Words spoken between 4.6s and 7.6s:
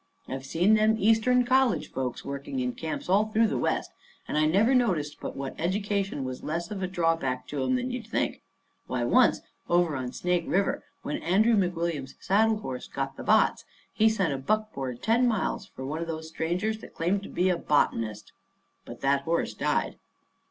noticed but what education was less of a drawback